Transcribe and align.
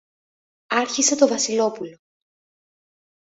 άρχισε 0.67 1.15
το 1.15 1.27
Βασιλόπουλο. 1.27 1.97